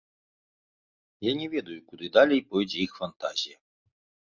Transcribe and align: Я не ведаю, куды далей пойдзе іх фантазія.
Я 1.29 1.35
не 1.43 1.47
ведаю, 1.53 1.79
куды 1.93 2.05
далей 2.19 2.45
пойдзе 2.51 2.77
іх 2.89 3.01
фантазія. 3.05 3.57